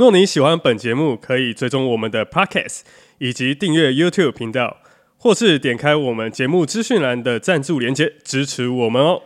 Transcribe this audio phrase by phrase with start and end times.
[0.00, 2.80] 若你喜欢本节目，可以追踪我们的 Podcast，
[3.18, 4.78] 以及订阅 YouTube 频道，
[5.18, 9.20] 或是点开我们节目资讯栏的赞助连接支持我们哦。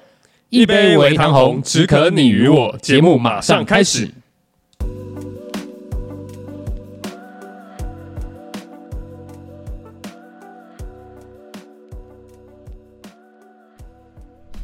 [0.48, 2.76] 一杯微糖红，只可你与我。
[2.82, 4.10] 节目马上开始。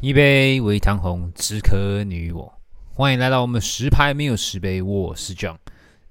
[0.01, 2.53] 一杯微糖红，只可你与我。
[2.89, 5.55] 欢迎来到我们十牌没有十杯，我是 John。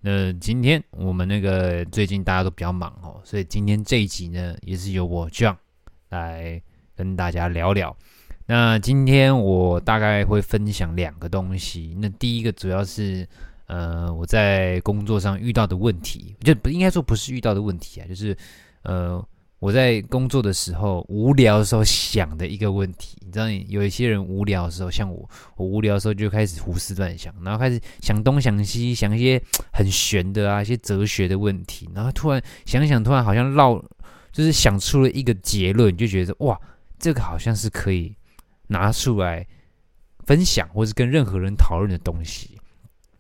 [0.01, 5.57] 那今天我们那个最近大家都比较忙哦，所以今天这一集呢，也是由我 John
[6.09, 6.63] 来
[6.97, 7.97] 跟大家聊聊。
[8.47, 11.97] 那今天我大概会分享两个东西。
[12.01, 13.29] 那第一个主要是
[13.67, 18.37] 呃我在工作上遇到的问题，就不应该说不是遇到的问题啊，就是
[18.83, 19.25] 呃。
[19.61, 33.75] 我在工作的时候无聊的时候想的一个问题，你知道，有一些人无聊的时候，像我，我无聊的时候就开始胡思乱想，然后开始想东想西，想一些很玄的啊，一些哲学的问题，然后突然想想，突然好像绕，
[34.33, 36.59] 就是想出了一个结论，就觉得哇，
[36.99, 38.17] 这个好像是可以
[38.69, 39.47] 拿出来
[40.25, 42.59] 分享，或是跟任何人讨论的东西。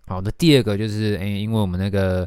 [0.06, 2.26] 好的，第二个就是，诶，因为我们那个。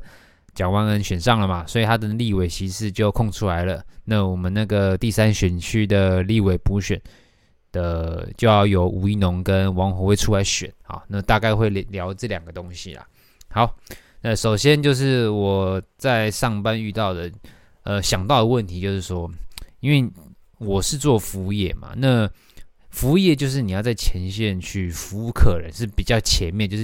[0.54, 3.84] 蒋万安选上了嘛，所以他的立委席次就空出来了。
[4.06, 7.02] 那我们那个第三选区的立委补选
[7.72, 11.02] 的，就要由吴一农跟王鸿薇出来选啊。
[11.08, 13.08] 那大概会聊这两个东西啦。
[13.50, 13.76] 好，
[14.22, 17.32] 那首先就是我在上班遇到的，
[17.84, 19.32] 呃，想到的问题就是说，
[19.80, 20.12] 因为
[20.60, 22.30] 我是做服务业嘛，那
[22.89, 26.83] 服务业就是你要在前线去服务客人，是比较前面，就是。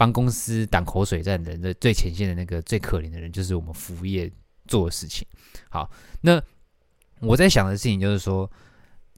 [0.00, 4.32] 帮公司挡口水战的人的最前线的那个最可怜的人，就是我们服务业
[4.66, 5.28] 做的事情。
[5.68, 5.90] 好，
[6.22, 6.42] 那
[7.20, 8.50] 我在想的事情就是说，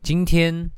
[0.03, 0.69] 今天，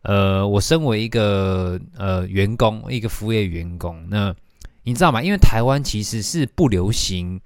[0.00, 4.34] 呃，我身为一个呃员工，一个服务业员工，那
[4.82, 5.22] 你知道吗？
[5.22, 7.38] 因为台湾其实是不流行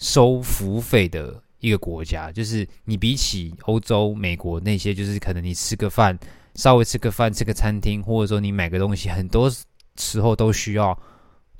[0.00, 6.18] 收服务费的一个国家，就是你比起欧洲、美国那些，就是可能你吃个饭，
[6.56, 9.50] 稍微吃个饭，吃个餐厅，或者说你买个东西，很多
[9.96, 10.94] 时候都需要。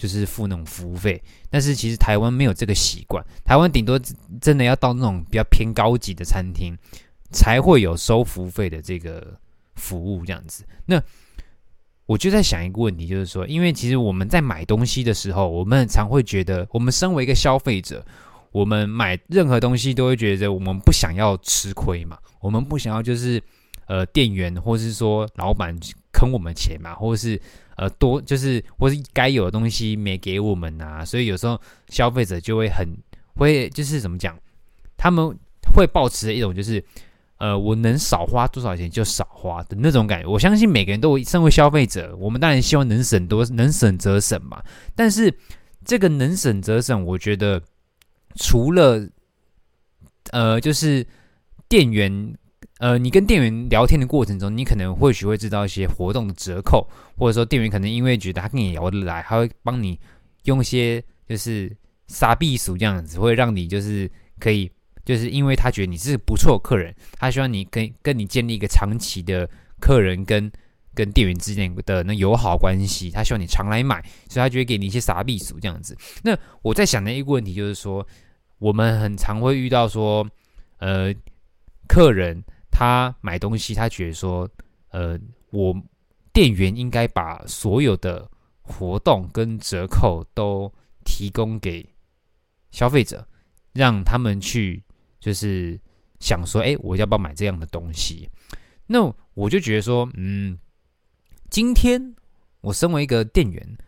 [0.02, 3.96] 就是付那种服务费，但是其实台湾没有这个习惯，台湾顶多
[4.40, 6.76] 真的要到那种比较偏高级的餐厅，
[7.30, 9.38] 才会有收服务费的这个
[9.76, 10.64] 服务这样子。
[10.86, 11.00] 那
[12.04, 18.04] 我就在想一个问题，就是说，因为其实我们在买东西的时候，我们常会觉得，我们身为一个消费者，
[18.50, 23.40] 我们买任何东西都会觉得我们不想要吃亏嘛，我们不想要就是
[23.86, 25.78] 呃店员或是说老板
[26.12, 27.40] 坑我们钱嘛，或是。
[27.76, 32.86] 呃，多就是或是该有的东西没给我们啊，所以有时候消费者就会很
[33.34, 34.38] 会就是怎么讲，
[34.96, 35.36] 他们
[35.74, 36.84] 会保持一种就是，
[37.38, 40.28] 呃，我能少花多少钱就少花的那种感觉。
[40.28, 44.62] 我相信每个人都身为消费者，我们当然希望能省多，能省则省嘛。
[44.94, 45.32] 但是
[45.84, 47.62] 这个能省则省，我觉得
[48.36, 49.08] 除了
[50.30, 51.06] 呃，就是
[51.68, 52.34] 店员。
[52.82, 56.84] 呃，你跟店员聊天的过程中，你可能或许会知道一些活动的折扣，
[57.16, 59.96] 或者说店员可能因为觉得他跟你聊得来，他会帮你
[60.46, 61.70] 用一些就是
[62.08, 64.10] 杀避暑这样子，会让你就是
[64.40, 64.68] 可以，
[65.04, 69.48] 就是因为他觉得你是不错客人，他希望你跟跟你建立一个长期的
[69.80, 70.50] 客人跟
[70.92, 75.96] 跟店员之间的那友好关系，他希望你常来买，所以他就会给你一些杀避暑这样子。
[76.24, 78.04] 那我在想的一个问题就是说，
[78.58, 80.28] 我们很常会遇到说，
[80.78, 81.14] 呃，
[81.86, 82.42] 客人。
[82.72, 84.48] 他买东西，他觉得说，
[84.88, 85.16] 呃，
[85.50, 85.72] 我
[86.32, 88.28] 店员应该把所有的
[88.62, 90.72] 活动跟折扣都
[91.04, 91.86] 提供给
[92.70, 93.24] 消费者，
[93.74, 94.82] 让他们去
[95.20, 95.78] 就是
[96.18, 98.28] 想说，哎，我要不要买这样的东西？
[98.86, 100.58] 那我就觉得说，嗯，
[101.50, 102.14] 今天
[102.62, 103.78] 我身为一个店员，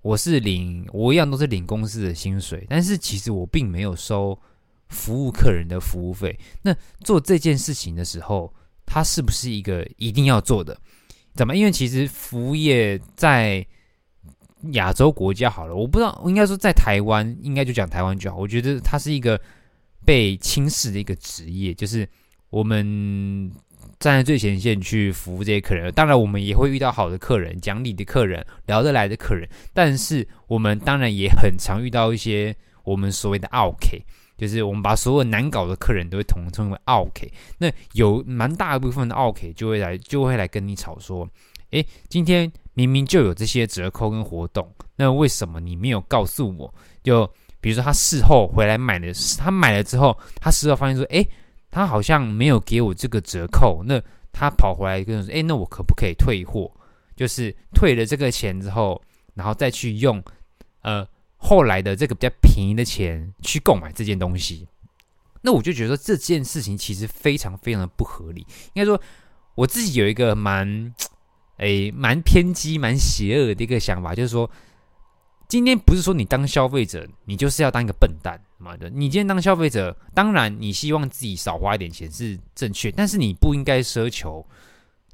[0.00, 4.40] 我是领我一样都是领公司的薪水，但是其实我并没有收。
[4.88, 8.52] 服务客人的服务费，那做这件事情的时候，
[8.86, 10.78] 它是不是一个一定要做的？
[11.34, 11.54] 怎么？
[11.54, 13.64] 因为其实服务业在
[14.72, 18.36] 亚洲国家好了，我不知道，应该说在台湾，应该就讲台湾就好。
[18.36, 19.40] 我觉得它是一个
[20.04, 22.08] 被轻视的一个职业，就是
[22.50, 23.52] 我们
[24.00, 25.92] 站在最前线去服务这些客人。
[25.92, 34.02] 当然，我们也会遇到好的客人、讲理的客人、聊得来的客人，但是我们当然也很常遇到一些我们所谓的 “OK”，
[34.38, 37.26] 就是我们把所有难搞的客人都会统称为奥客。
[37.58, 41.28] 那有蛮大一部分的奥客就会来，就会来跟你吵说
[41.72, 46.72] ：“诶，今天明明就有这些折扣跟活动，那为什么你没有告诉我？”
[47.04, 47.30] 就
[47.60, 51.28] 比如说他事后回来买的，他买了之后，他事后发现说：“诶。”
[51.70, 54.02] 他好像没有给我这个折扣，那
[54.32, 56.72] 他跑回来跟我说：“哎，那我可不可以退货？
[57.14, 59.00] 就是退了这个钱之后，
[59.34, 60.20] 然后再去用
[60.80, 61.06] 呃
[61.38, 64.68] 后来的这个比较便宜的钱去购买这件东西。”
[65.42, 68.46] 那我就觉得说这件事情其实非常非常的不合理。
[68.74, 69.00] 应该说
[69.54, 70.94] 我自己有一个蛮
[71.56, 74.50] 哎蛮偏激、蛮邪恶的一个想法，就是说。
[75.48, 78.90] 今天不是说你当消费者，你就是要当一个笨蛋，妈的！
[78.90, 84.46] 你今天当消费者，当然你希望自己少花一点钱是正确，但是你不应该奢求，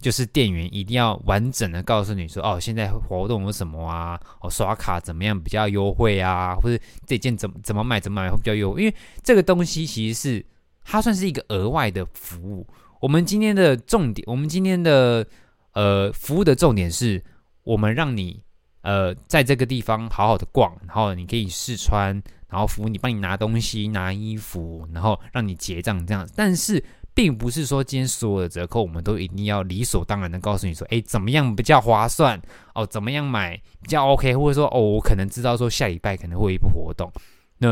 [0.05, 4.21] 就是店员一定要完整的告诉你说，哦，现在活动有什么啊？
[4.43, 6.55] 哦，刷卡怎么样比较优惠啊？
[6.55, 8.79] 或者这件怎么怎么买怎么买会比较优？
[8.79, 10.45] 因为这个东西其实是
[10.85, 12.67] 它算是一个额外的服务。
[13.01, 15.27] 我们今天的重点，我们今天的
[15.73, 17.25] 呃服务的重点是
[17.62, 18.45] 我们让你。
[18.83, 26.35] 呃，在这个地方好好的逛，然后你可以试穿，然后服务你帮你拿东西、拿衣服，然后让你结账这样子。
[26.37, 26.85] 但是，
[27.15, 32.41] 并不是说今天所有的折扣我们都一定要理所当然的告诉你说，哎，怎么样比较划算
[32.75, 32.87] 哦？
[32.87, 34.35] 怎么样买比较 OK？
[34.37, 37.11] 或者说，哦，我可能知道说下礼拜可能会有一波活动，
[37.59, 37.71] 那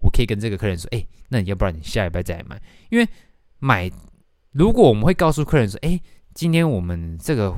[0.00, 2.60] 我可以跟这个客人说，哎，那你要不然你下礼拜再来买？
[2.90, 3.08] 因为
[3.58, 3.90] 买，
[4.52, 6.00] 如果我们会告诉客人说，哎，
[6.32, 7.54] 今天我们这个。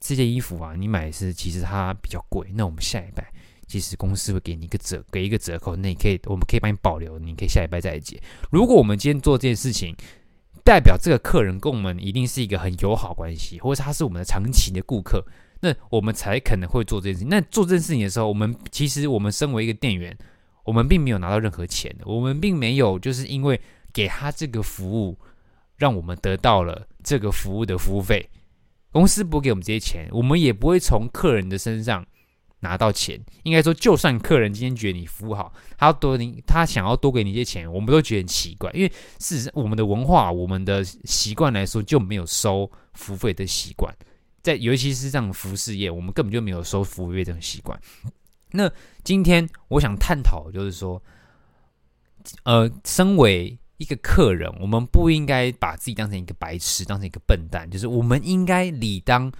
[0.00, 3.26] 这件衣服啊，你买是其实它比较贵，那我们下礼拜
[3.66, 8.18] 其实公司会给你一个折，给一个折扣，那你可以，我们可以帮你保留，你可以下礼拜再来结。
[8.50, 9.94] 如果我们今天做这件事情，
[10.64, 15.22] 代表这个客人跟我们一定是一个很友好关系，或者他是我们的长期的顾客，
[15.60, 17.28] 那我们才可能会做这件事情。
[17.28, 20.16] 那做这件事情的时候，我们其实我们身为一个店员，
[20.64, 23.60] 我们并没有拿到任何钱，我们并没有就是因为
[23.92, 25.18] 给他这个服务，
[25.76, 28.30] 让我们得到了这个服务的服务费。
[28.90, 32.06] 公司不给我们这些钱，我们也不会从客人的身上
[32.64, 33.20] 拿到钱。
[33.44, 38.70] 应该说，就算客人今天觉得你服务好，他要多你，他想要多给你一些钱，我们都觉得很奇怪。
[38.72, 38.88] 因为
[39.20, 43.94] 事实上，我们的文化、我们的习惯来说，就没有收服务费的习惯。
[44.42, 47.78] 在尤其是这样服饰业，我们根本就没有收服务费这种习惯。
[48.50, 48.70] 那
[49.02, 51.02] 今天我想探讨，就是说，
[52.44, 57.68] 呃，身为一个客人，我们不应该把自己当成一个白痴，当成一个笨蛋。
[57.70, 59.32] 就是我们应该理当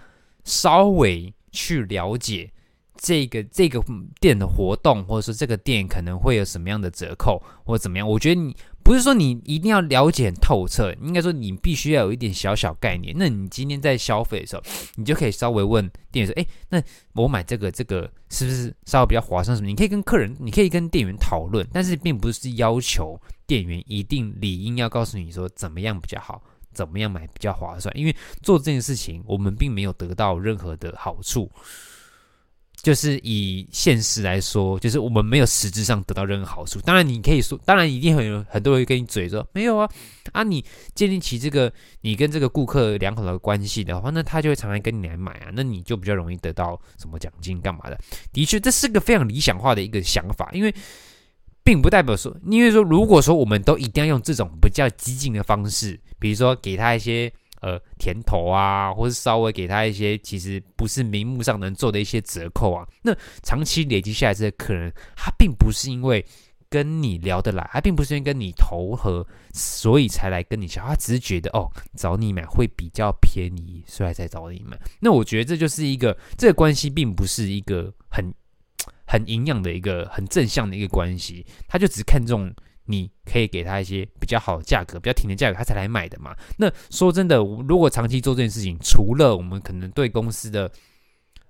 [0.43, 2.51] 稍微去了解
[2.97, 3.83] 这个这个
[4.21, 8.09] 店的活动，或者说这个店可能会有什么样的折扣，或者怎么样。
[8.09, 8.57] 我觉得你。
[8.85, 13.15] 不是说你一定要了解透彻，应该说你必须要有一点小小概念。
[13.17, 14.63] 那你今天在消费的时候，
[14.97, 16.83] 你就可以稍微问店员说：“诶，那
[17.15, 19.57] 我买这个这个是不是稍微比较划算？
[19.57, 26.43] 什么？”你可以跟客人，你可以跟店员讨论，但是并不是要求店员一定理应要告诉你说怎么样比较好，
[26.75, 27.91] 怎么样买比较划算。
[27.97, 31.51] 因为做这件事情，我们并没有得到任何的好处。
[32.85, 36.79] 就是以现实来说，就是我们没有实质上得到任何好处。
[36.83, 39.89] 当然，你可以说，当然一定很有很多人跟你嘴说没有啊
[40.33, 40.43] 啊！
[40.43, 40.63] 你
[40.95, 41.73] 建立起这个
[42.03, 47.99] 你跟这个顾客良好的关系的话，那他就会常常跟你来买啊，那你就比较容易得到什么奖金干嘛的。
[48.35, 50.75] 的确，这是个非常理想化的一个想法，因为
[51.63, 57.33] 并不代表说，因为说如果说我们都一定要用这种比较激进的方式，比如说给他一些。
[57.65, 66.23] 呃，甜头啊，或是稍微给他一些其实不是明目上能做的一些折扣啊，那长期累积下来，这个客人他并不是因为
[66.69, 74.79] 跟你聊得来，他并不是因为跟你投合，所以才来跟你聊，他只是觉得哦，找你买会比较便宜，所以才找你买。
[75.01, 78.31] 那我觉得这就是一个这个关系，并不是一个很
[79.07, 82.55] 很营养的一个很正向的一个关系，他就只看重。
[82.87, 86.37] 你可以给他一些比较好的价格，比较挺的价格，他才来买的嘛。
[86.59, 90.71] 那说真的，如果长期做这件事情，除了我们可能对公司的，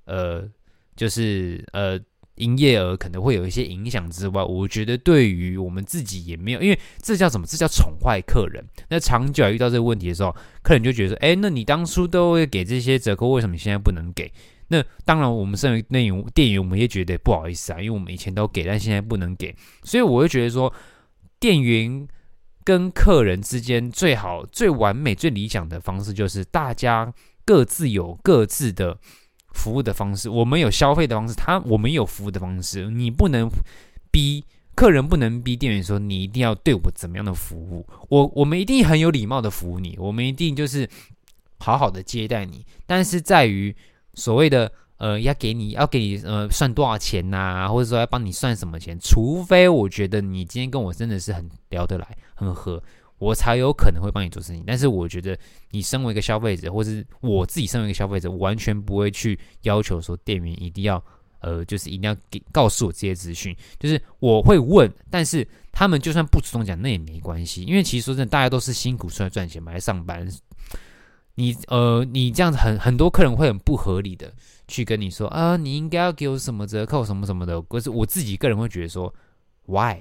[0.05, 0.49] 呃，
[0.95, 1.99] 就是呃
[2.37, 7.45] 营业额可能会有一些影响之外，我觉得对于我们自己也没有，因为这叫什么？
[7.47, 8.64] 这叫宠坏客人。
[8.88, 14.33] 那长久遇到这个问题的时候，客人就觉得说，哎，那你当初都会给这些折扣，为什么现在不能给？
[14.69, 20.73] 那当然，我们身为内容店员，我们也觉得不好意思啊，因为我们以前都给，但现在不能给，所以我会觉得说。
[21.45, 22.09] 店员
[22.65, 27.13] 跟客人之间最好、最完美、最理想的方式，就是大家
[27.45, 28.99] 各自有各自的
[29.53, 30.31] 服务的方式。
[30.31, 32.91] 我们有消费的方式，他我们有服务的方式。
[32.91, 33.51] 你不能
[34.11, 34.43] 逼
[34.75, 37.87] 客人，不能逼店员说你一定要对我怎么样的服务。
[38.09, 40.89] 我我们一定很有礼貌的服务你，我们一定就是
[41.59, 43.77] 好好的接待你，但是在于
[44.15, 52.83] 所谓的呃要给你要给你呃算多少钱呐、或者说要帮你算什么钱，除非我觉得你今天跟我真的是很聊得来，很合。
[53.19, 55.39] 我才有可能会帮你做生意，但是我觉得
[55.71, 61.03] 你身为一个消费者，或是我自己身为一个消费者，完全不会去要求说店员一定要，
[61.39, 63.57] 呃，就是一定要给告诉我这些资讯。
[63.79, 70.29] 就是我会问，但是他们就算不主动讲，那也没关系，因为其实说真的，大家都是辛苦出来赚钱嘛，来上班。
[71.37, 74.31] 你呃，你这样子很很多客人会很不合理的
[74.66, 77.61] 去跟你说啊，你应该要给我什么折扣什么什么的。
[77.62, 79.12] 可是我自己个人会觉得说
[79.66, 79.97] ，why？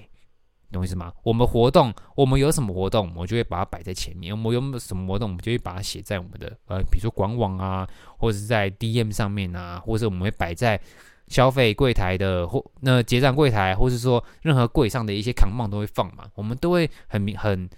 [0.72, 1.14] 懂我意思吗？
[1.22, 4.34] 我们活动，我们有什么活动，我就会把它摆在前面。
[4.34, 10.82] 我们有什么活动，我们就会把它写在我们的呃，比如说官网啊，或者是在 DM 上面啊，或者我们会摆在
[11.28, 17.70] 消费柜台的或那结账柜台，或是说任何柜上的一些扛棒都会放嘛，我们都会很明很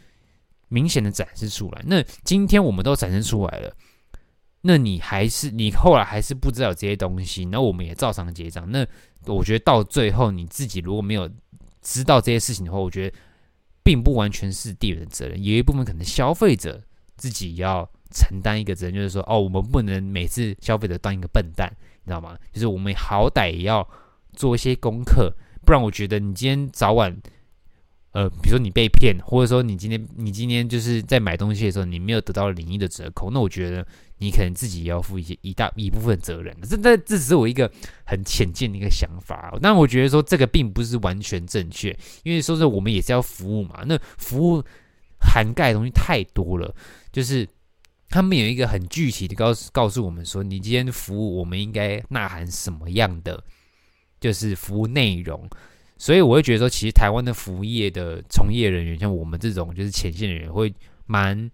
[0.70, 1.84] 明显的展示出来。
[1.86, 3.76] 那今天我们都展示出来了，
[4.66, 8.70] 那你还是你后来还是不知道这些东西，那我们也照常结账。
[8.72, 8.86] 那
[9.28, 11.30] 我觉得到最后你自己如果没有。
[11.88, 13.16] 知道这些事情的话，我觉得
[13.84, 16.82] 并不完全是店员的责任，有一部分可能消费者
[17.16, 21.72] 自己要承担一个责任，就是说，哦，我们不能每次消费者当一个笨蛋，
[22.04, 22.36] 你知道吗？
[22.52, 23.88] 就是我们好歹也要
[24.34, 25.32] 做一些功课，
[25.64, 27.16] 不然我觉得你今天早晚。
[28.16, 33.86] 呃，比如说你被骗，或者说你今天你今天就是在买东西的时候，你没有得到零一的折扣，那我觉得
[34.20, 36.56] 你可能自己也要负一些一大一部分责任。
[36.62, 37.70] 这这这只是我一个
[38.06, 41.90] 很浅见的一个想法，但我觉得说这个并不是完全正确，
[42.24, 44.64] 因为说是我们也是要服务嘛，那服务
[45.20, 46.74] 涵盖的东西太多了，
[47.12, 47.46] 就是
[48.08, 53.44] 他们有一个很具体的告诉告诉我们说，你今天服务我们应该呐喊什么样的，
[54.22, 55.50] 就是服务内容。
[56.06, 60.72] 所以我会觉得说，其实台湾的服务业的从业人员，像我们这种就是前线的人，会
[61.08, 61.50] 蛮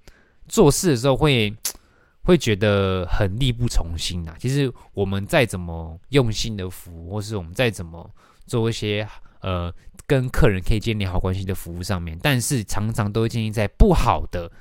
[0.49, 1.55] 做事的时候会
[2.23, 4.35] 会觉得很力不从心呐。
[4.37, 8.11] 其实我们再怎么用心的服务，或是我们再怎么
[8.45, 9.07] 做一些
[9.39, 9.73] 呃
[10.05, 14.51] 跟客人可以建立好关系的服务上面，但是常常都会建立在不好的。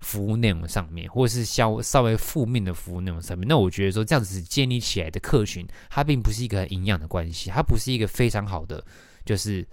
[0.00, 8.84] 服务内容上面，或者是稍稍微负面的服务内容上面，那我觉得说这样子建立起来的客群，它并不是一个很营养的关系，它不是一个非常好的，
[9.24, 9.66] 就是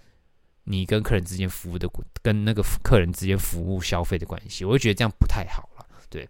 [0.63, 1.89] 你跟客人之间服务的，
[2.21, 5.85] 跟那个客人之间服务消费的关系，我会觉得这样不太好了。
[6.09, 6.27] 对，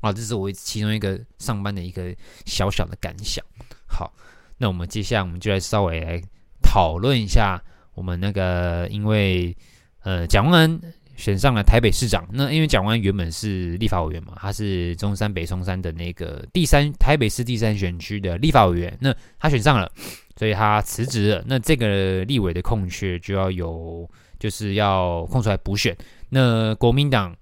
[0.00, 2.14] 啊，这是我其中一个上班的一个
[2.46, 3.44] 小小的感想。
[3.86, 4.12] 好，
[4.56, 6.22] 那我们接下来我们就来稍微来
[6.62, 7.62] 讨论一下
[7.92, 9.54] 我们那个，因为
[10.00, 10.80] 呃，蒋万安。
[11.20, 19.92] 选上了台北市长，那因为蒋万原本是立法委员嘛，他是中山北松山的那个第三台北市第三选区的立法委员，那他选上了，
[20.36, 21.44] 所以他辞职了。
[21.46, 24.08] 那这个立委的空缺就要有，
[24.38, 25.94] 就是要空出来补选。
[26.30, 27.36] 那国民党，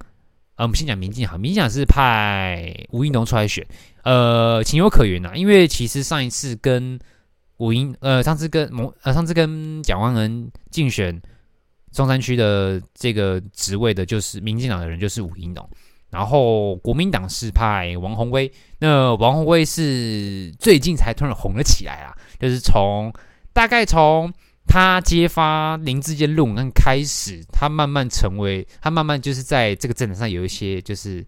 [0.57, 3.65] 呃，我们先讲民进党，民进党是派吴怡农出来选，
[4.03, 6.99] 呃，情有可原呐，因为其实上一次跟
[7.59, 11.23] 吴怡，呃，上次跟某，呃，上次跟蒋万安竞选。
[11.93, 15.69] 中山区的这个职位的，就是民进党的人，就是吴英农。
[16.11, 18.51] 然后国民党是派王宏威。
[18.79, 23.13] 那王宏威是最近才突然红了起来啊，就是从
[23.53, 24.33] 大概从
[24.67, 31.23] 他揭发林志坚论文开始，他慢慢成为，他慢慢就是在这个政坛上有一些就是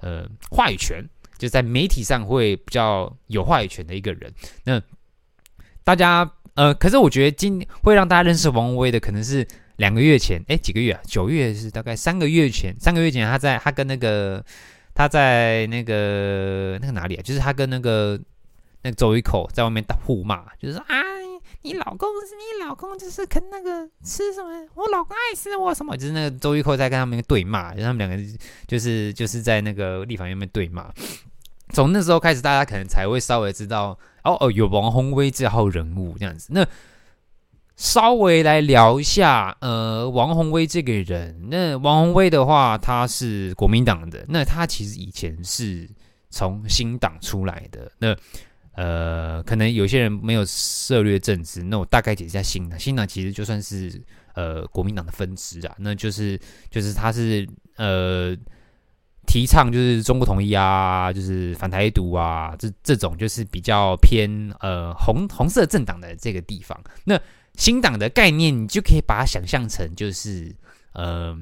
[0.00, 1.02] 呃话语权，
[1.38, 4.30] 就在媒体上会比较有话语权的一个人。
[4.64, 4.78] 那
[5.84, 9.48] 大家呃，可是我觉得今会让大家认识王宏威的，可能是。
[9.78, 11.00] 两个月前，哎，几个月啊？
[11.06, 12.74] 九月是大概三个月前。
[12.78, 14.44] 三个月前，他在他跟那个
[14.92, 17.22] 他在那个那个哪里啊？
[17.22, 18.20] 就是他跟那个
[18.82, 20.96] 那个周一口在外面打互骂，就是说啊，
[21.62, 24.50] 你老公是你老公，就是跟那个吃什么？
[24.74, 25.96] 我老公爱吃我什么？
[25.96, 28.16] 就是那个周一口在跟他们对骂，就他们两个
[28.66, 30.92] 就是就是在那个立法院面对骂。
[31.72, 36.48] 从那时候开始，大家可能才会稍微知道，哦哦，有王宏威这号人物这样子。
[36.50, 36.66] 那
[37.78, 41.48] 稍微来聊一下，呃，王宏威这个人。
[41.48, 44.24] 那王宏威的话，他是国民党的。
[44.28, 45.88] 那他其实以前是
[46.28, 47.88] 从新党出来的。
[48.00, 48.16] 那
[48.72, 52.76] 呃，可能有些人没有涉略政治，那我大概解释一下新党。
[52.76, 54.02] 新党其实就算是
[54.34, 55.72] 呃国民党的分支啊。
[55.78, 56.36] 那就是
[56.70, 58.36] 就是他是呃
[59.24, 66.76] 提倡就是中国统一啊，就是反台独啊，这这种就是比较偏呃红红色政党的这个地方。
[67.04, 67.16] 那
[67.58, 70.54] 新党的概念，你就可以把它想象成就是，
[70.92, 71.36] 呃，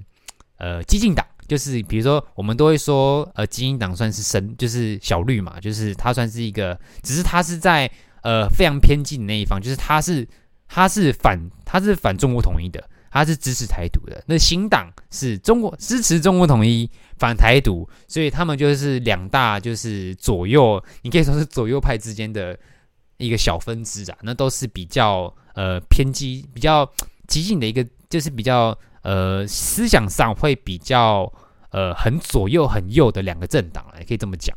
[0.57, 7.89] 呃，激进党，就是比如说，我们都会说，呃，激进党算是深，就是小绿嘛，就是它算是一个，只是它是在
[8.23, 10.27] 呃非常偏激的那一方，就是它是
[10.67, 14.25] 它是反它是反中国统一的，他是支持台独的。
[14.27, 22.59] 那新党是中国支持中国统一，反台独，所以他们就是两大就是左右，你可以说是左右派之间的
[23.19, 24.19] 一个小分支啊。
[24.23, 26.91] 那都是比较呃偏激、比较
[27.27, 31.33] 激进的一个，就是比较呃思想上会比较
[31.71, 34.57] 呃很左右、很右的两个政党，也可以这么讲。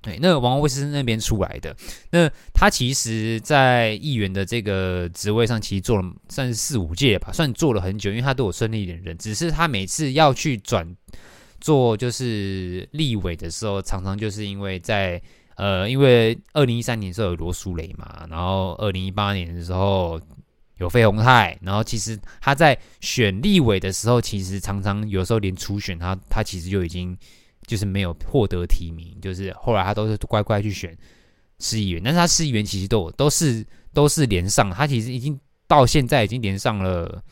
[0.00, 1.76] 对，那王威是那边出来的，
[2.12, 9.18] 那他其实，在议员的这个职位上，其实做了算是四五届吧，算做了很久，因为他都有顺利连任。
[9.18, 10.96] 只是他每次要去转
[11.60, 15.20] 做就是立委的时候，常常就是因为在
[15.58, 20.18] 呃，因为二零一三年的时候有罗淑蕾嘛，然后二零一八年的时候
[20.78, 27.14] 有费鸿泰，然后其实他在选立委的时候，其实常常有时候连初选他他其实就已经。
[27.66, 30.96] 就是没有获得提名，就是后来他都是乖乖去选
[31.58, 33.62] 市议员，但是他市议员其实都都是
[33.92, 37.22] 都是连上，他其实已经到现在已经连上了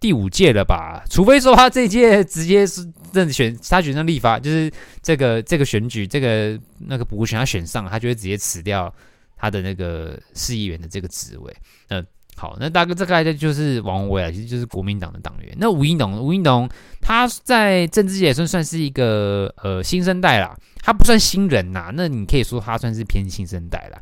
[0.00, 1.04] 第五届了吧？
[1.10, 8.92] 除非说他这届直接是任选，他选上立法，就是这个这个选举这个那个补选他选上，他就会直接辞掉
[9.36, 11.54] 他的那个市议员的这个职位，
[11.88, 12.04] 嗯。
[12.36, 15.54] 好，那大哥，这个就是王鸿薇啊，其实就是国民党的党员。
[15.58, 16.66] 那吴怡农，吴怡农
[16.98, 24.00] 他在政治界也算算是一个呃新生代啦，他不算新人呐，那你可以说他算是偏新生代啦。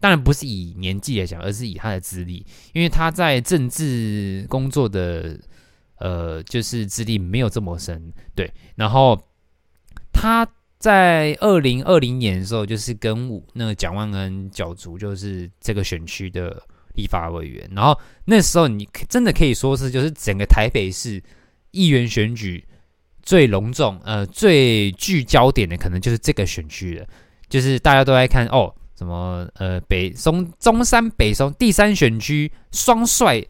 [0.00, 5.38] 当然不是以年纪来讲，而是以他的资历，因为他在政治工作的
[5.98, 8.52] 呃就是资历没有这么深，对。
[8.76, 9.20] 然后
[10.12, 10.46] 他
[10.78, 16.62] 在二零二零年的时候，就是跟那个蒋万安角逐，就是这个选区的。
[16.94, 21.22] 立法委员，然后那时候你真的可以说是，就是整个台北市
[21.70, 22.66] 议员选举
[23.22, 27.06] 最隆重、呃最具焦点的，可能就是这个选区了。
[27.48, 33.40] 就是大家都在看哦，什么呃北松中山北松第三选区双帅，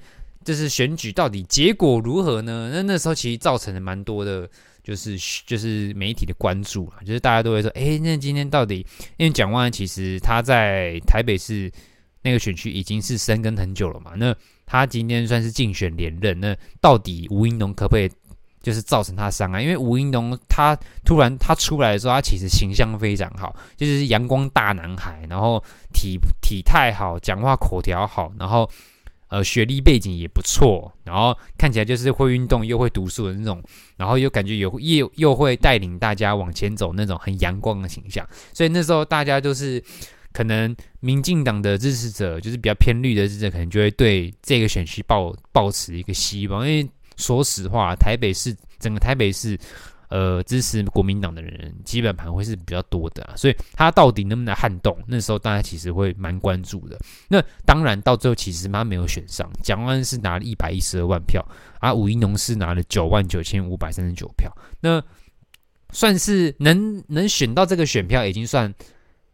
[0.45, 2.71] 就是选举到底结果如何呢？
[2.75, 4.47] 那那时候其实造成了蛮多的，
[4.83, 8.87] 就是就是媒体的关注啊，就是大家都会说，哎，那今天到底
[9.17, 11.73] 因为蒋万安其实他在台北市。
[12.21, 14.35] 那个选区已经是深耕很久了嘛，那
[14.67, 18.11] 他今天算是竞选连任，那到底吴怡农可不可以
[18.68, 19.62] 就是造成他伤害？
[19.62, 28.68] 因为吴英龙他突然他出来的时候，他其实形象非常好，就是阳光大男孩，然后体体态好，讲话口条好，然后
[29.28, 33.62] 呃学历背景也不错，然后看起来就是会运动又会读书的那种，
[33.96, 39.83] 然后又感觉有又又会带领大家往前走那种很阳光的形象，所以那时候大家都是。
[40.31, 46.68] 可能民进党的支持者，就是比较偏绿的支持，可能就会对这个选区抱抱持一个希望。
[46.68, 49.59] 因为说实话，台北市整个台北市，
[50.09, 54.96] 呃，支持国民党的人基本盘会是比较多的，所以他到底能不能撼动？
[55.07, 56.98] 那时候大家其实会蛮关注的。
[57.28, 61.46] 那当然到最后其实他没有选上，蒋万安是拿了一百一十二万票，
[61.81, 64.50] 而吴怡农是拿了九万九千五百三十九票。
[64.81, 65.02] 那
[65.90, 68.72] 算是能能选到这个选票，已经算。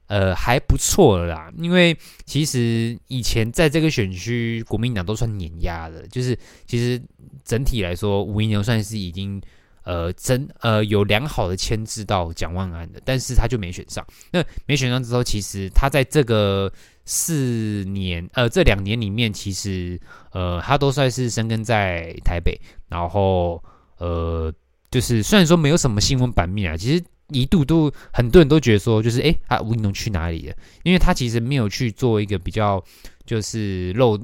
[0.06, 7.00] 呃，还不错了啦，因为其实以前在这个选区，国民党都算碾压的，就是其实
[7.42, 9.40] 整体来说，吴怡农算是已经
[9.82, 14.06] 呃真呃有良好的牵制到蒋万安的，但是他就没选上。
[14.30, 16.70] 那没选上之后，其实他在这个
[17.06, 19.98] 四年呃这两年里面，其实
[20.32, 23.62] 呃他都算是生根在台北，然后
[23.96, 24.52] 呃
[24.90, 27.02] 就是虽然说没有什么新闻版面啊，其实。
[27.28, 30.54] 一度都很多人都觉得说，就是哎，啊，吴怡农去哪里了？
[30.82, 32.82] 因为他其实没有去做一个比较，
[33.24, 34.18] 就是露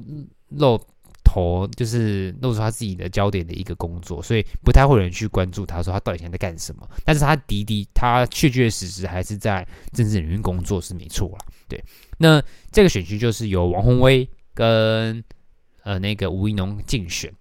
[0.49, 0.79] 露
[1.23, 6.87] 头，就是露出他自己的焦点的一个工作，所以不太会有人去关注他，说他到底现在在干什么。
[7.03, 11.45] 但是他的的，他确确实实还是在政治领域工作是没错啦。
[11.67, 11.83] 对，
[12.17, 15.23] 那这个选区就是由王鸿威跟
[15.83, 17.33] 呃那个吴怡农竞选。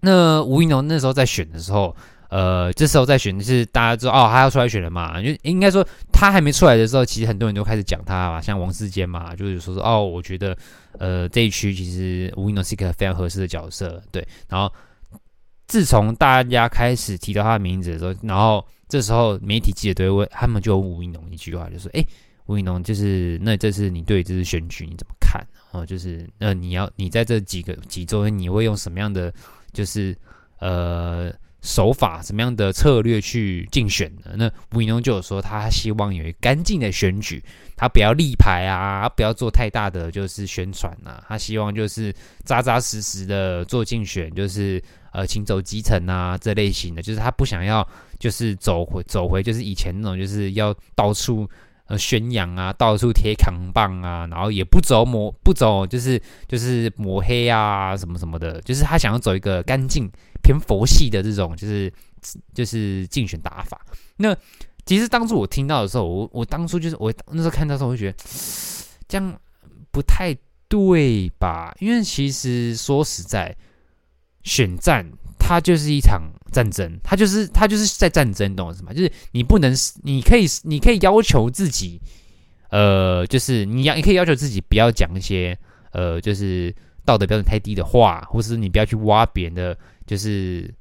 [0.00, 1.96] 那吴怡农那时候在选的时候。
[2.30, 5.20] 呃，这时候在选的是大家知道哦，他要出来选了嘛？
[5.20, 10.56] 就应该说他还没出来的时候，其实很多人都开始讲他嘛，像王世坚嘛，就是说说哦，我觉得
[11.00, 14.24] 呃这一区其实吴怡农是一个非常合适的角色，对。
[14.48, 14.72] 然后
[15.66, 22.04] 自从大家开始提到他的名字的时候，然后这时候媒体记者都会问他们，就问吴怡农一句话，就说：“哎，
[22.46, 25.44] 吴怡农，就是那这次你对这次选举你怎么看？
[25.72, 29.34] 哦，就是那你要你在这几个几周你会用什么样的
[29.72, 30.16] 就是
[30.60, 34.32] 呃？”手法什么样的策略去竞选呢？
[34.36, 37.42] 那吴怡农就有说，他希望有一干净的选举，
[37.76, 47.86] 他不要立牌啊，不要做太大的就是宣传啊，他希望就是扎扎实实的做竞选，就是呃，请走基层啊这类型的，就是他不想要
[48.18, 51.48] 就是走回走回就是以前那种就是要到处
[51.90, 60.08] 呃宣扬啊，到处贴扛棒啊，然后也不走抹不走就是就是抹黑啊什么什么的，就是他想要走一个干净
[60.40, 61.92] 偏佛系的这种就是
[62.54, 63.84] 就是竞选打法。
[64.16, 64.36] 那
[64.86, 68.18] 其实当初我听到的时候，我我当初就是我那时候看到时候，我会觉得
[69.08, 69.40] 这样
[69.90, 70.32] 不太
[70.68, 71.74] 对吧？
[71.80, 73.56] 因为其实说实在，
[74.44, 75.04] 选战
[75.40, 76.22] 它就是一场
[76.52, 78.94] 战争，它就是它就是在战争，懂我什么？
[78.94, 82.00] 就是你不能，你可以你可以要求自己，
[82.68, 85.58] 呃，就是你要你可以要求自己不要讲一些
[85.92, 86.72] 呃，就是
[87.04, 89.76] 道德标准太低的话，或是你不要去挖别人的，
[90.06, 90.72] 就是。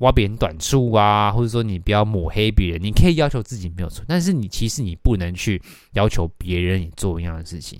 [0.00, 5.60] 挖别人短处啊，或者说你不要抹黑别人，你可以要求自己没有错，但是你其实你不能去
[5.92, 7.78] 要求别人也做一样的事情。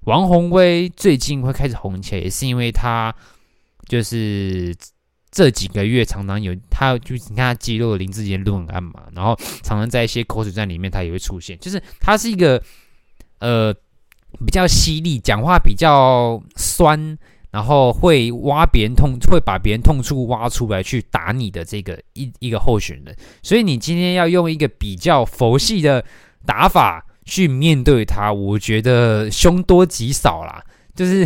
[0.00, 3.10] 王鸿薇最近会开始红起来，也是因为他
[3.88, 4.76] 就是
[5.36, 12.62] 这几个月常常有他，就你看他揭露林志杰论案嘛，然后常常在一些口水战里面他也会出现，就是他是一个
[13.40, 13.70] 呃
[14.46, 17.18] 比较犀利，讲话比较酸。
[17.52, 26.04] 然后会挖别人痛，会把别人痛处挖出来去打你的这个一一个候选人，所以你今天要用一个比较佛系的
[26.44, 30.62] 打法去面对他，我觉得凶多吉少啦。
[30.94, 31.24] 就是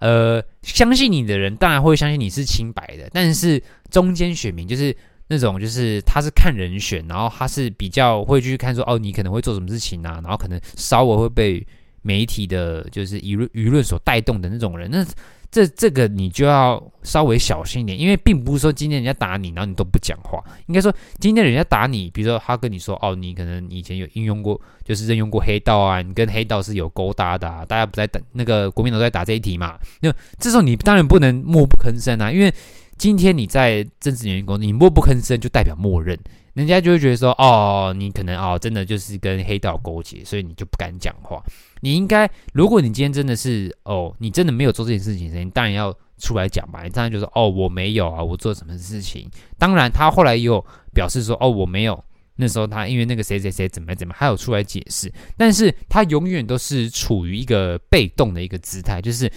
[0.00, 4.94] 呃，相信你的人当然会相信你是清白的，但是中间选民就是
[5.28, 11.66] 那种就是他是看人选，然后他是比较会去看说哦，你可能会做什么事情啊，然后可能稍微会被
[12.02, 15.06] 媒体的就是舆论舆论所带动的那种人，那。
[15.50, 20.40] 这这个你就要稍微小心一点，因为并不是说今天人家打你，然后你都不讲话。
[20.66, 27.64] 应该说今天人家打你，比如说他跟你说哦，你可能以前有应用过，就是任用过黑道啊，你跟黑道是有勾搭的啊。
[27.64, 29.76] 大家不在等那个国民党在打这一题嘛？
[30.00, 32.52] 那这时候你当然不能默不吭声啊，因为
[32.96, 36.16] 今天你在政治员工，你默不吭声就代表默认。
[36.54, 41.42] 人家就会觉得说，哦，你可能哦，真的就是跟黑道勾结，所以你就不敢讲话。
[41.80, 46.82] 你应该，如果你今天真的是哦，你真的没有做这件事情，你当然要出来讲吧。
[46.82, 49.28] 你当然就说，哦，我没有啊，我做什么事情？
[49.58, 52.04] 当然，他后来也有表示说，哦，我没有。
[52.36, 55.12] 那时候他因为那个谁谁谁怎么怎么，还有出来解释。
[55.36, 59.30] 但是他永远都是处于一个被动的一个姿态，就是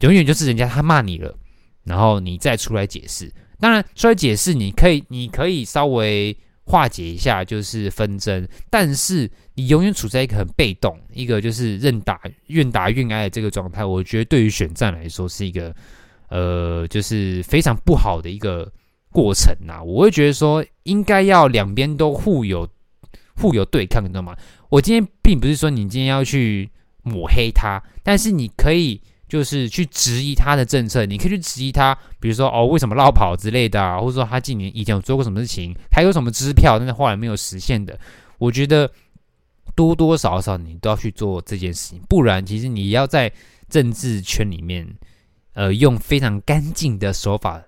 [0.00, 1.34] 永远就是人家他骂你了，
[1.84, 3.32] 然后你再出来解释。
[3.58, 6.36] 当然，出来解释你可以，你可以稍微。
[6.70, 13.84] 化解一下就是纷争，但是你永远处在一个很被动，一个就是任打愿打愿挨的这个状态。
[13.84, 15.74] 我觉得对于选战来说是一个
[16.28, 18.70] 呃，就是非常不好的一个
[19.10, 22.68] 过程呐、我会觉得说，应该要两边都互有
[23.34, 24.36] 互有对抗，你知道吗？
[24.68, 26.70] 我今天并不是说你今天要去
[27.02, 29.00] 抹黑他，但是你可以。
[29.30, 37.96] 就是去质疑他的政策，你可以去质疑他，比如说哦，为什么绕跑之类的啊，或者说他今年以前有做过什么事情，还有什么支票，但是后来没有实现的。
[38.38, 38.90] 我觉得
[39.76, 43.32] 多多少少你都要去做这件事情，不然其实你要在
[43.68, 44.86] 政治圈里面，
[45.52, 47.62] 呃，用非常干净的手法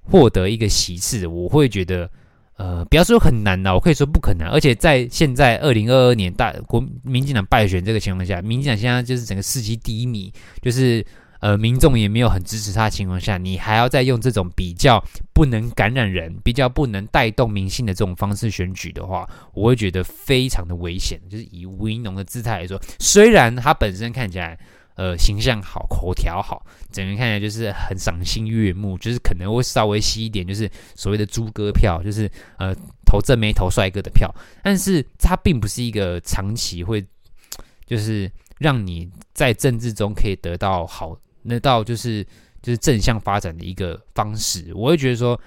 [0.00, 2.10] 获得一个席次，我会觉得。
[2.56, 4.48] 呃，不要说很难呐，我可以说不可能。
[4.48, 11.04] 而且在现在二零二二年大国民进党败选这个情况下，民进党现在就是整个士气低迷，就是
[11.40, 21.20] 呃民众也没有很支持他的情况下，你还要再用这种比较不能感染人、比较不能带动民心的这种方式选举的话，我会觉得非常的危险。
[21.28, 24.58] 就是以吴怡农的姿态来说，虽然他本身看起来。
[24.96, 32.72] 呃，形象好，口条好，整个看起来就是很赏心悦目，就是可能会稍微吸一点，就是所谓的猪哥票，就是呃
[33.04, 37.04] 投正妹投帅哥的票，但是它并不是一个长期会，
[37.84, 42.22] 就是让你在政治中可以得到好，得到就是
[42.62, 44.72] 就是正向发展的一个方式。
[44.76, 45.40] 我会觉得说，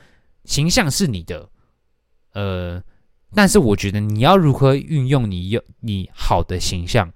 [0.43, 1.49] 形象是你的，
[2.33, 2.83] 呃，
[3.33, 7.09] 但是我觉得你要如何运用你有你好的形象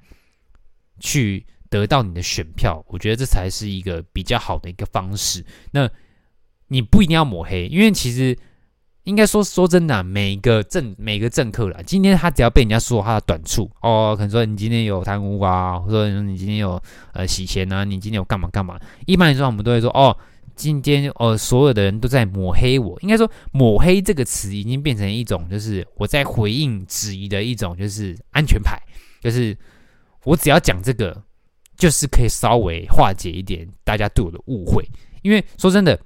[1.02, 1.46] 去。
[1.72, 5.44] 得到你的选票，我觉得这才是一个比较好的一个方式。
[5.72, 5.90] 那
[6.68, 8.38] 你不一定要抹黑，因为其实
[9.04, 16.82] 应该说说真的啊，每个政每个政客啦，今天他只要被人家说他的短处哦，可能说你今天有贪污啊，或者说你今天有
[17.14, 18.78] 呃洗钱啊，你今天有干嘛干嘛。
[19.06, 20.16] 一般来说，我们都会说哦，
[20.58, 23.00] 今天哦所有的人都在抹黑我。
[23.02, 28.78] 应该说抹黑这个词已经变成一种，就是我在回应质疑的一种，就是安全牌，
[29.22, 29.58] 就是
[30.26, 31.24] 我只要讲这个。
[31.82, 34.88] 就是可以稍微化解一点大家对我的误会，
[35.24, 36.00] 因为说真的，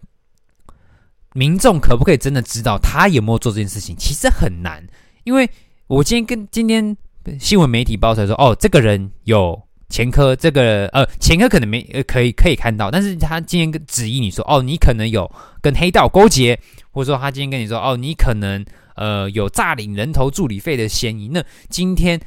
[1.33, 4.81] 民众可不可以真的知道他有没有做这件事情，其实很难。
[5.25, 5.49] 因为
[5.87, 6.95] 我今天跟今天
[7.37, 16.57] 新闻媒体报出来说，哦，这个人有前科，这个呃前科可能没呃可以可以看到，但是他今天跟质疑你说，哦，你可能有跟黑道勾结，
[16.89, 18.63] 或者说他今天跟你说，哦，你可能
[18.95, 22.17] 呃有诈领人头助理费的嫌疑，那今天。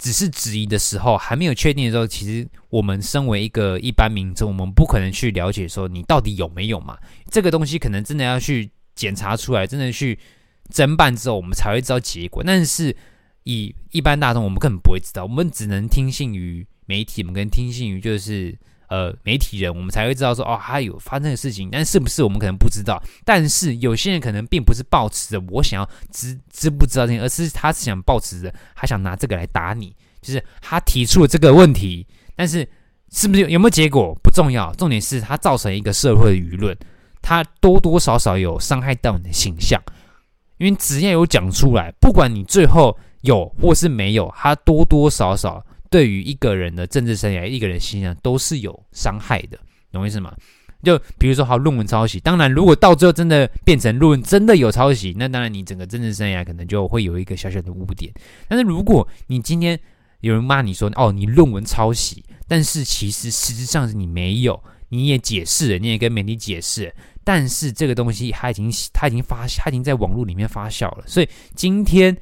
[0.00, 6.98] 只是质疑的时候，还没有确定的时候，其实我们身为一个一般民众，我们不可能去了解说你到底有没有嘛。
[7.30, 10.18] 这个东西可能真的要去检查出来，真的去
[10.72, 12.42] 侦办之后，我们才会知道结果。
[12.42, 12.96] 但是
[13.44, 18.58] 以一般大众，我们根本不会知道，我们只能听信于媒体，我们跟听信于就是。
[18.90, 23.00] 呃，媒体人，我们才会知道说，哦，他有发生的事情，但是不是我们可能不知道。
[23.24, 32.68] 但是有些人可能并不是抱持着我想要知知不知道这些，而是他是想抱持着他想拿这个来打你，就是他提出了这个问题，但是
[33.12, 36.76] 是不是有，有没有结果不重要，重点是他造成一个社会的舆论，
[37.22, 39.80] 他多多少少有伤害到你的形象，
[40.58, 45.64] 因为只要有讲出来，不管你最后有或是没有，他多多少少。
[45.90, 49.58] 对于一个人的政治生涯，一个人的形象都是有伤害的，
[49.90, 50.32] 懂我意思吗？
[50.82, 58.10] 就比如说，好，论文抄袭，当然，如果到最后真的变成论文真的有抄袭，那当然你整个政治生涯可能就会有一个小小的污点。
[58.48, 59.78] 但是如果你今天
[60.20, 72.16] 有人骂你说，哦，你论文抄袭，但是其实实质上是你没有，你也解释了，你也跟媒体解释，但是这个东西它已经它已经发它已经在网络里面发酵了，所以今天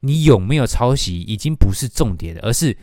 [0.00, 2.76] 你有没有抄袭已经不是重点了，而是。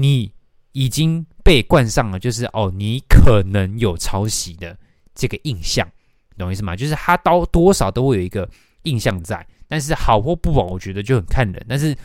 [0.00, 0.30] 你
[0.70, 4.78] 已经被冠上了，就是哦，你可能有抄袭的
[5.12, 5.90] 这个印象，
[6.36, 6.76] 懂意思吗？
[6.76, 8.48] 就是他刀多少都会有一个
[8.84, 11.66] 印象在，但是好或不好，我觉得就很看人。
[11.68, 11.96] 但是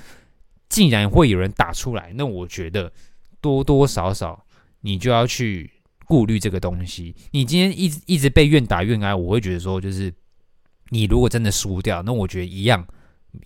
[0.69, 2.91] 既然会有人打出来，那我觉得
[3.39, 4.43] 多多少少
[4.81, 5.69] 你就要去
[6.05, 7.15] 顾虑这个东西。
[7.29, 10.11] 你今天一直一直被愿打愿挨，我会觉得说，就是
[10.89, 12.83] 你如果真的输掉，那我觉得一样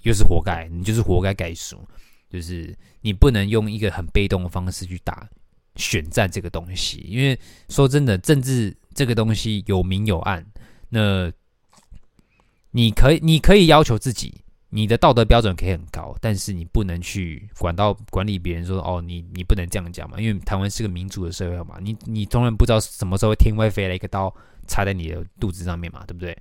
[0.04, 1.86] 又是活该，你就是活该该输。
[2.30, 5.28] 就是你不能用一个很被动的方式去打
[5.76, 10.46] 选战这个东西，因为说真的，政治这个东西有明有暗。
[10.90, 11.32] 那
[12.72, 14.34] 你可以，你可以要求自己，
[14.70, 24.34] 你的道德标准可以很高，但是你不能去管到管理别人说哦，你你不能这样讲嘛，因为台湾是个民主的社会嘛，你你当然不知道什么时候天外飞来一个刀
[24.68, 26.38] 插在你的肚子上面嘛，对不对？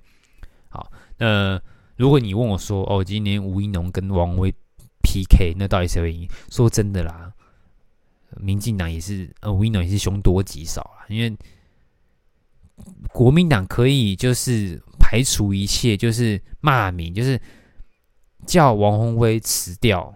[0.69, 1.61] 好，那
[1.95, 4.53] 如果你问我说哦，今年吴一农跟王威。
[5.07, 6.27] PK 那到底谁会赢？
[6.49, 7.31] 说真的啦，
[8.41, 11.05] 民进党也是呃，，winner 也是凶多吉少啦。
[11.07, 11.33] 因为
[13.13, 17.39] 国民党可以就是排除一切，就是骂名，就是
[18.45, 20.13] 叫王鸿威辞掉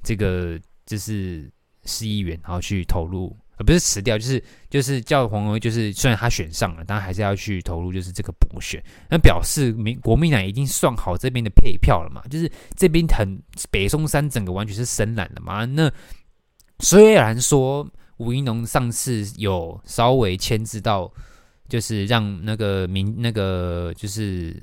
[0.00, 1.50] 这个就是
[1.84, 3.36] 市议员，然后去投入。
[3.64, 8.82] 不是辞掉，就是就是叫黄维，就是虽然他选上了，但还是要去投入，就是这个补选。
[9.10, 12.22] 那表示民国民党已经算好这边的配票了嘛？
[12.30, 13.38] 就是这边很
[13.70, 15.66] 北松山整个完全是深蓝的嘛？
[15.66, 15.92] 那
[16.78, 21.12] 虽然说吴怡农上次有稍微牵制到，
[21.68, 24.56] 就是让那个民那个就是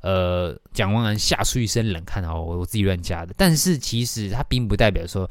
[0.00, 5.28] 呃蒋万安吓出一身冷汗哦，我自己乱加的，但是其实他并不代表说。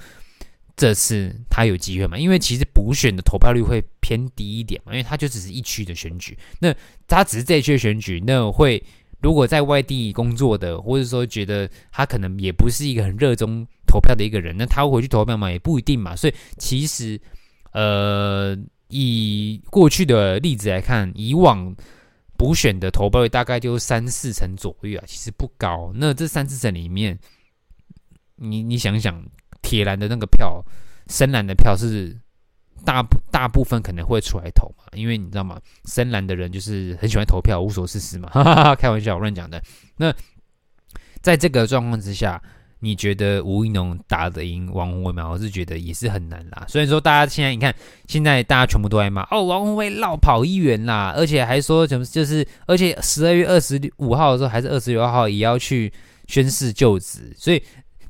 [0.78, 2.20] 这次他有机会嘛？
[2.20, 6.38] 因为其实补选的投票率会偏低一点嘛，因为他就只是一区的选举。
[6.60, 6.72] 那
[7.08, 8.82] 他只是这一区的选举，那会
[9.20, 15.52] 如果在外地工作的，或者说觉得他可能也不是一个很热衷投票的一个人，那他会回去投票嘛？
[15.52, 16.16] 也不一定嘛。
[16.16, 17.20] 所以其实，
[17.72, 18.56] 呃，
[18.90, 21.76] 以过去的例子来看，以往
[22.38, 25.92] 补选的投票率大概就三四成左右啊，其实不高。
[25.96, 27.18] 那这三四成里面，
[28.36, 29.26] 你你想想。
[29.68, 30.64] 铁蓝的那个票，
[31.10, 32.18] 深蓝的票是
[32.86, 35.60] 大大部分可能会出来投嘛，因为你知道吗？
[35.84, 39.62] 深蓝的人就是很喜欢投票，无所事事嘛，哈 哈哈，开玩笑，我乱讲的。
[39.98, 40.14] 那
[41.22, 42.42] 在这个状况之下，
[42.80, 45.28] 你觉得吴一农打得赢王鸿薇吗？
[45.30, 46.64] 我是觉得也是很难啦。
[46.70, 47.76] 所以说，大家现在你看，
[48.08, 55.92] 现在大家全部都在骂哦，王鸿薇落跑议员啦，而且还说什么就是，而且十二月二十五号的时候，还是二十六号也要去
[56.28, 57.62] 宣誓就职，所以。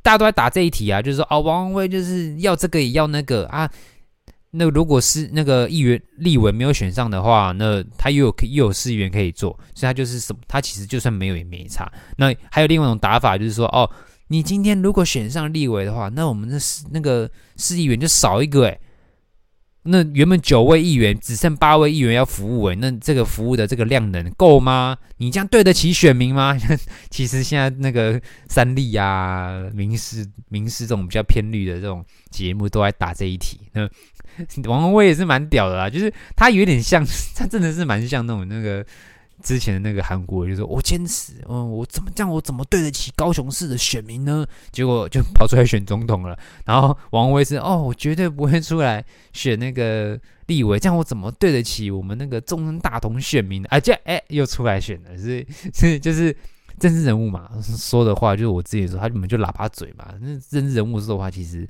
[0.08, 3.70] 大家都在打这一题啊，就是说，哦，王文辉就是要这个也要那个啊。
[4.52, 11.92] 那如果是那个议员立委没有选上的话，那他又有又有市议员可以做，所以他就是什么，他其实就算没有也没差。
[12.16, 13.90] 那还有另外一种打法，就是说，哦，
[14.30, 18.80] 你今天如果选上立委的话，那我们的市那个市议员就少一个诶。
[19.88, 24.98] 那原本九位议员只剩八位议员要服务，诶，那这个服务的这个量能够吗？
[25.18, 26.58] 你这样对得起选民吗？
[27.10, 33.60] 其实现在那个三立啊、名师、名师这种比较偏绿的这种节目都在打这一题。
[33.74, 33.90] 那
[34.70, 38.86] 王文威也是蛮屌的啦，就是他有点像， 他真的是蛮像那种那个。
[39.44, 46.38] 之前的那个韩国就说：“我坚持，嗯，我怎么这样，我怎么对得起高雄市的选民呢？”结果就跑出来选总统了。
[46.66, 56.36] 然后王维是：“哦，我绝对不会出来选那个立委，这样我怎么对得起我们那个中正大同选民呢？”啊，这哎又出来选了，所以所以就是
[56.80, 60.14] 政治人物嘛，说的话就是我自己说，他根本就喇叭嘴嘛。
[60.20, 61.68] 那政治人物说的话其实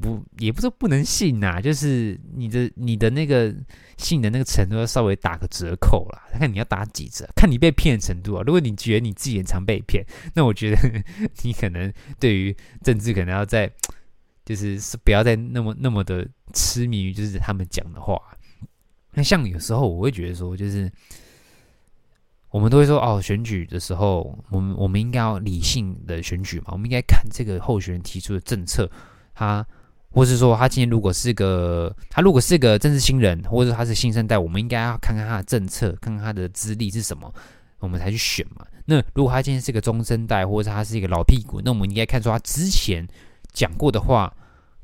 [0.00, 3.52] 不也不是不能信呐、就是你的你的那个
[3.96, 8.42] 信的那个程度要稍微打个折扣啦，看你要打几折，看你被骗的程度啊。
[8.46, 10.76] 如果你觉得你自己也常被骗，那我觉得
[11.42, 13.68] 你可能对于政治可能要再
[14.44, 18.20] 就是不要再那么那么的痴迷于就是他们讲的话。
[19.14, 20.88] 那像有时候我会觉得说，就是
[22.50, 28.88] 我们都会说哦，选举的时候，我们我们应该要理性的选举嘛，我们应该看这个候选人提出的政策，
[29.34, 29.66] 他。
[30.18, 37.32] 或是说，他今天如果是个他如果是个政治新人，或者他是新生代，我们应该要看看他的政策，看看他的资历是什么，
[37.78, 38.66] 我们才去选嘛。
[38.84, 43.06] 那如果他今天是个中生代，或者他是一个老屁股，那我们应该看出他之前
[43.52, 44.34] 讲过的话，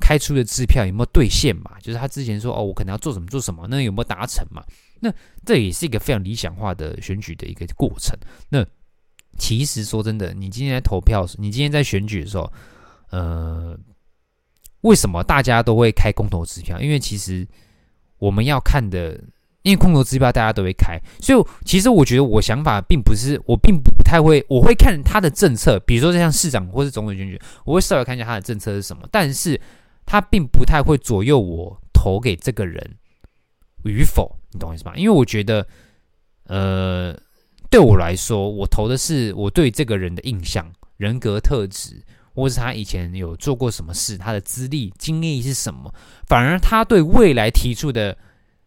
[0.00, 1.72] 开出的支票有没有兑现嘛？
[1.82, 4.62] 就是他之前说哦，我可能要做什么做什么，那有没有达成嘛？
[5.00, 5.12] 那
[5.44, 8.16] 这也是一个非常理想化的选举的一个过程。
[8.50, 8.64] 那
[9.36, 12.52] 其实说真的，你今天在投票，你今天在选举的时候，
[13.10, 13.76] 呃。
[14.84, 16.78] 为什么大家都会开空头支票？
[16.80, 17.46] 因为其实
[18.18, 19.18] 我们要看的，
[19.62, 29.58] 因为空头支票大家都会开，所以其实我觉得我想法并不是，我并不太会，我会看他的政策，比如说像市长或是总统选举，我会稍微看一下他的政策是什么，但是
[30.04, 32.96] 他并不太会左右我投给这个人
[33.84, 34.92] 与否，你懂我意思吗？
[34.96, 35.66] 因为我觉得，
[36.46, 37.18] 呃，
[37.70, 42.02] 对我来说，我投的是我对这个人的印象、人格特质。
[42.34, 45.92] 或是他以前有做过什么事，他的资历经历是什么？
[46.26, 48.16] 反而他对未来提出的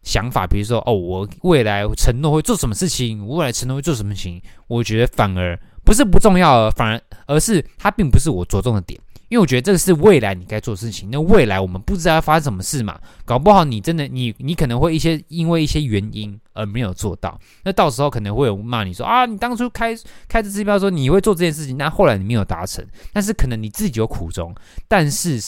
[0.03, 8.99] 想法，比如说哦，我未来承诺会做什么事情，我未来承诺会做什么事情，我觉得反而不是不重要，反而而是他并不是我着重的点。
[9.30, 11.10] 因为我觉得这个是未来你该做的事情。
[11.12, 17.39] 那未来我们不知道要发生什么事嘛，搞不好你真的你你可能会一些因为一些原因而没有做到。
[17.63, 19.95] 那到时候可能会有骂你说啊，你当初开
[20.27, 22.85] 开这支票说你会做这件事情，那后来你没有达成。
[23.13, 24.53] 但是可能你自己有苦衷。
[24.87, 25.39] 但是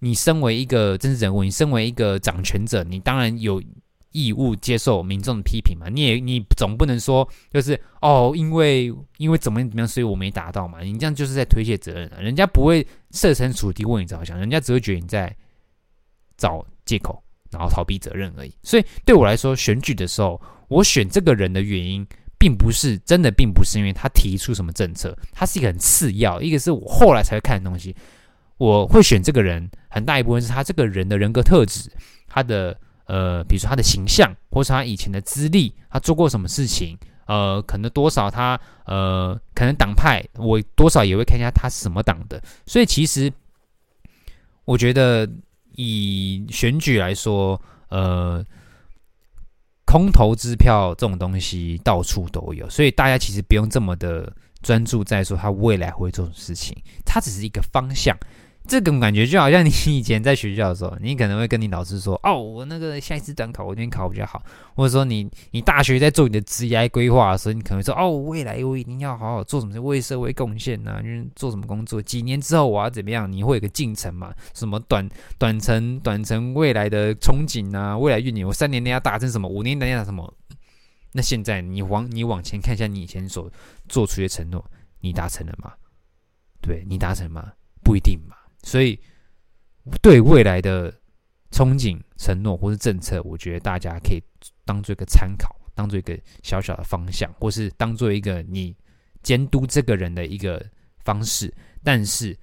[0.00, 3.62] 你身为一个政治人物，你身为一个掌权者，你当然有。
[4.16, 5.88] 义务接受民众的批评嘛？
[5.88, 10.80] 你也你总不能说就是哦，因为因为怎么怎么样，所以我没达到嘛？
[10.82, 12.20] 你这样就是在推卸责任啊！
[12.20, 15.36] 人家不会设身处地为你着想，人家只会觉得你在
[16.36, 17.23] 找借口，
[17.54, 18.52] 然后逃避责任而已。
[18.62, 22.06] 所以对我来说，选举的时候，我选这个人的原因，
[22.38, 27.94] 并不是真的，并不是因为他提出什么政策，他是一个很次要，一个是我后来才会看的东西。
[28.58, 31.90] 我会选这个人，很大一部分是他这个人的人格特质，
[32.26, 32.76] 他的。
[33.06, 42.42] 呃，比如说他的形象，或是他以前的资历，他做过什么事情，呃，可能多少他，呃，可能党派，我多少也会看一下他是什么党的。
[42.64, 43.30] 所以其实，
[44.64, 45.28] 我觉得
[45.76, 48.44] 以选举来说，呃，
[49.84, 54.32] 空头支票这种东西到处都有，所以大家其实不用这么的
[54.62, 58.16] 专注在说他未来会做什么事情，它只是一个方向。
[58.66, 64.42] 这种感觉就好像你以前在学校的时候，你可能会跟你老师说：“哦，我那个下一次短考我一定考比较好。”
[64.74, 73.30] 或者说你你大学在做你的职业规划的时候，你可能会说：“哦，未来我一定要好好做什么，为社会贡献呐，就是做什么工作，几年之后我要怎么样？
[73.30, 74.32] 你会有个进程嘛？
[74.54, 75.06] 什么短
[75.38, 79.46] 短程短程未来的憧憬啊，未来愿景，我三年内要达成什么？
[79.46, 80.34] 五年内要什么？
[81.12, 83.52] 那现在你往你往前看一下，你以前所
[83.90, 84.64] 做出的承诺，
[85.00, 85.70] 你达成了吗？
[86.62, 87.52] 对，你达成吗？
[87.82, 88.98] 不一定嘛。”所以，
[90.02, 90.90] 对未来的
[91.52, 94.22] 憧憬、承诺或是政策，我觉得大家可以
[94.64, 98.74] 当做一个参考，当做一个小小的方向，或是当做一个你
[99.22, 100.64] 监督这个人的一个
[101.04, 101.54] 方式。
[101.82, 102.36] 但是，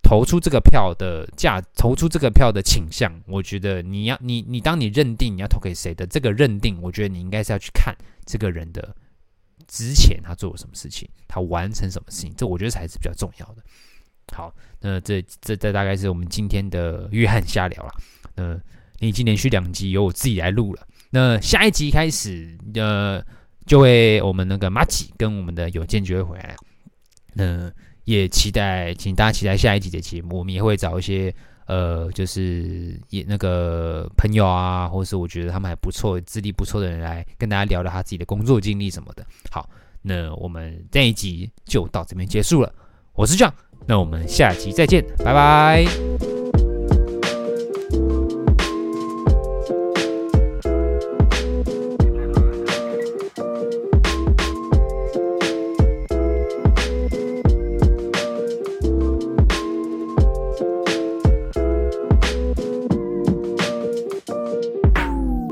[0.00, 7.92] 投出这个票的价，投出这个票的倾向，我觉得你要你你当你认定你要投给谁的这个认定，我觉得你应该是要去看
[8.24, 8.94] 这个人的
[9.66, 13.64] 之前他做了什么事情，他完成什么事情，这我觉得才是比较重要的。
[14.34, 17.92] 好，那这这这大概是我们今天的约翰瞎聊了。
[18.34, 18.54] 那，
[18.98, 20.86] 你已经连续两集由我自己来录了。
[21.10, 23.24] 那下一集开始，呃，
[23.64, 26.56] 就会我们那个马吉跟我们的有健就会回来。
[27.32, 27.72] 那
[28.04, 30.38] 也期待，请大家期待下一集的节目。
[30.38, 31.34] 我们也会找一些
[31.66, 39.24] 呃，就是也那个朋友啊，或者是我觉得他们还不错、资历不错的人来跟大家聊聊他自己的工作经历什么的。
[39.50, 39.68] 好，
[40.02, 42.72] 那我们这一集就到这边结束了。
[43.14, 43.54] 我是这样。
[43.86, 46.35] 那我们下期再见拜拜。